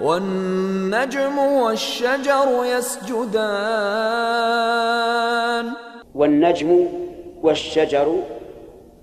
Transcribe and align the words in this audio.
والنجم 0.00 1.38
والشجر 1.38 2.64
يسجدان. 2.76 3.36
والنجم 6.14 6.86
والشجر 7.42 8.16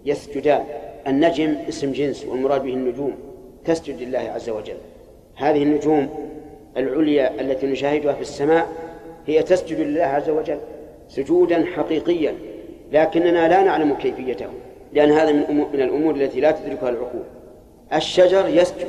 يسجدان. 0.06 0.64
النجم 1.08 1.56
اسم 1.70 1.92
جنس 1.92 2.26
والمراد 2.26 2.64
به 2.64 2.74
النجوم 2.74 3.14
تسجد 3.66 4.02
لله 4.02 4.20
عز 4.20 4.50
وجل. 4.50 4.78
هذه 5.36 5.64
النجوم 5.64 6.10
العليا 6.78 7.42
التي 7.42 7.68
نشاهدها 7.68 8.14
في 8.14 8.22
السماء 8.22 8.68
هي 9.28 9.44
تسجد 9.44 9.80
لله 9.80 10.04
عز 10.04 10.30
وجل 10.30 10.60
سجودا 11.10 11.66
حقيقيا 11.66 12.36
لكننا 12.92 13.48
لا 13.48 13.64
نعلم 13.64 13.94
كيفيته 13.94 14.48
لأن 14.94 15.12
هذا 15.12 15.32
من 15.52 15.66
الأمور 15.74 16.16
التي 16.16 16.40
لا 16.40 16.52
تدركها 16.52 16.90
العقول. 16.90 17.24
الشجر 17.94 18.48
يسجد 18.48 18.88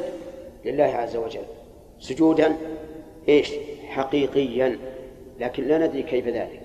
لله 0.64 0.84
عز 0.84 1.16
وجل. 1.16 1.45
سجودا 2.05 2.57
إيش؟ 3.29 3.52
حقيقيا. 3.89 4.79
لكن 5.40 5.64
لا 5.68 5.86
ندري 5.86 6.03
كيف 6.03 6.29
ذلك. 6.29 6.61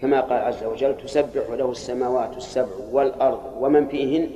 كما 0.00 0.20
قال 0.20 0.42
عز 0.42 0.64
وجل 0.64 0.96
تسبح 0.96 1.50
له 1.50 1.70
السماوات 1.70 2.36
السبع 2.36 2.68
والأرض 2.92 3.40
ومن 3.60 3.88
فيهن 3.88 4.30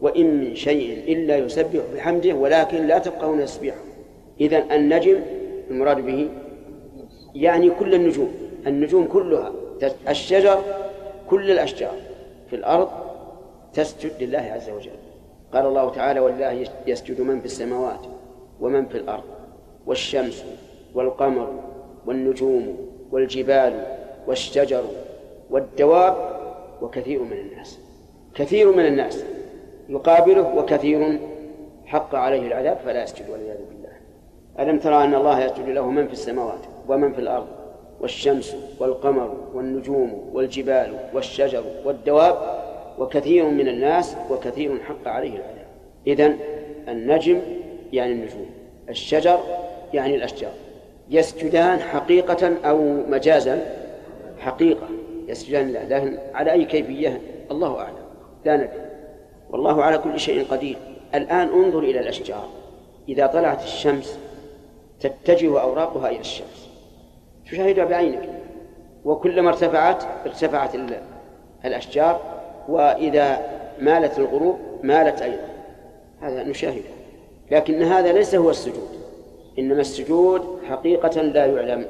وإن 0.00 0.40
من 0.40 0.54
شيء 0.54 1.12
إلا 1.12 1.36
يسبح 1.36 1.80
بحمده 1.94 2.34
ولكن 2.34 2.86
لا 2.86 2.98
تفقهون 2.98 3.44
تسبيحه. 3.44 3.78
إذا 4.40 4.64
النجم 4.74 5.20
المراد 5.70 6.06
به 6.06 6.28
يعني 7.34 7.70
كل 7.70 7.94
النجوم. 7.94 8.34
النجوم 8.66 9.06
كلها 9.06 9.52
الشجر 10.08 10.62
كل 11.30 11.50
الأشجار 11.50 11.94
في 12.50 12.56
الأرض 12.56 12.88
تسجد 13.74 14.12
لله 14.20 14.50
عز 14.54 14.70
وجل. 14.70 14.98
قال 15.52 15.66
الله 15.66 15.90
تعالى 15.90 16.20
ولله 16.20 16.66
يسجد 16.86 17.20
من 17.20 17.40
في 17.40 17.46
السماوات 17.46 18.00
ومن 18.60 18.86
في 18.86 18.98
الأرض. 18.98 19.35
والشمس 19.86 20.44
والقمر 20.94 21.48
والنجوم 22.06 22.76
والجبال 23.12 23.84
والشجر 24.26 24.82
والدواب 25.50 26.16
وكثير 26.82 27.22
من 27.22 27.32
الناس. 27.32 27.78
كثير 28.34 28.72
من 28.72 28.86
الناس 28.86 29.24
يقابله 29.88 30.56
وكثير 30.56 31.20
حق 31.86 32.14
عليه 32.14 32.46
العذاب 32.46 32.76
فلا 32.76 33.02
يسجد 33.02 33.30
والعياذ 33.30 33.58
بالله. 33.70 33.92
ألم 34.58 34.78
ترى 34.78 35.04
أن 35.04 35.14
الله 35.14 35.44
يسجد 35.44 35.68
له 35.68 35.90
من 35.90 36.06
في 36.06 36.12
السماوات 36.12 36.60
ومن 36.88 37.12
في 37.12 37.18
الأرض؟ 37.18 37.46
والشمس 38.00 38.56
والقمر 38.80 39.34
والنجوم 39.54 40.30
والجبال 40.32 40.96
والشجر 41.14 41.62
والدواب 41.84 42.36
وكثير 42.98 43.44
من 43.48 43.68
الناس 43.68 44.16
وكثير 44.30 44.80
حق 44.82 45.08
عليه 45.08 45.30
العذاب. 45.30 45.66
إذن 46.06 46.38
النجم 46.88 47.40
يعني 47.92 48.12
النجوم. 48.12 48.46
الشجر 48.88 49.40
يعني 49.94 50.16
الأشجار. 50.16 50.52
يسجدان 51.10 51.80
حقيقة 51.80 52.56
أو 52.64 52.78
مجازا؟ 53.08 53.66
حقيقة. 54.38 54.86
يسجدان 55.28 55.68
لله 55.68 55.84
لكن 55.84 56.18
على 56.34 56.52
أي 56.52 56.64
كيفية؟ 56.64 57.20
الله 57.50 57.80
أعلم. 57.80 58.06
لا 58.44 58.56
ندري. 58.56 58.86
والله 59.50 59.84
على 59.84 59.98
كل 59.98 60.20
شيء 60.20 60.44
قدير. 60.44 60.76
الآن 61.14 61.48
انظر 61.48 61.78
إلى 61.78 62.00
الأشجار. 62.00 62.48
إذا 63.08 63.26
طلعت 63.26 63.62
الشمس 63.62 64.18
تتجه 65.00 65.60
أوراقها 65.60 66.08
إلى 66.08 66.20
الشمس. 66.20 66.68
تشاهدها 67.50 67.84
بعينك. 67.84 68.28
وكلما 69.04 69.48
ارتفعت 69.48 70.04
ارتفعت 70.26 70.70
الأشجار. 71.64 72.20
وإذا 72.68 73.40
مالت 73.80 74.18
الغروب 74.18 74.58
مالت 74.82 75.22
أيضا. 75.22 75.48
هذا 76.20 76.42
نشاهده. 76.42 76.96
لكن 77.50 77.82
هذا 77.82 78.12
ليس 78.12 78.34
هو 78.34 78.50
السجود. 78.50 78.88
إنما 79.58 79.80
السجود 79.80 80.58
حقيقة 80.68 81.22
لا 81.22 81.46
يعلم. 81.46 81.86